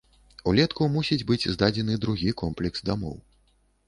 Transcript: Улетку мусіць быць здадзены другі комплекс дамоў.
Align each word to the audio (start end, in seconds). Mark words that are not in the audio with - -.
Улетку 0.51 0.85
мусіць 0.93 1.25
быць 1.31 1.49
здадзены 1.55 1.97
другі 2.05 2.33
комплекс 2.43 2.79
дамоў. 2.91 3.15